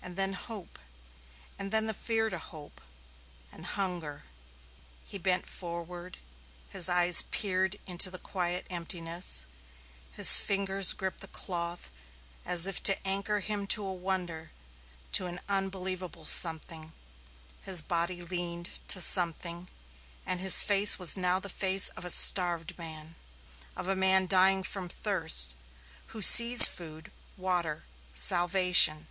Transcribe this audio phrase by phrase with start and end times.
[0.00, 0.78] And then hope
[1.58, 2.80] and then the fear to hope.
[3.52, 4.22] And hunger.
[5.04, 6.16] He bent forward,
[6.70, 9.44] his eyes peered into the quiet emptiness,
[10.12, 11.90] his fingers gripped the cloth
[12.46, 14.50] as if to anchor him to a wonder,
[15.12, 16.94] to an unbelievable something;
[17.60, 19.68] his body leaned to something
[20.24, 23.16] and his face now was the face of a starved man,
[23.76, 25.54] of a man dying from thirst,
[26.06, 29.08] who sees food, water, salvation.